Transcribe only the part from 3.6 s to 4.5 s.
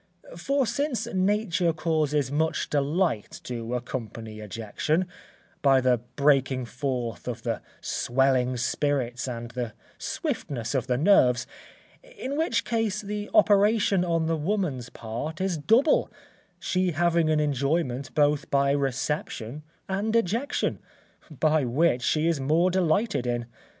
accompany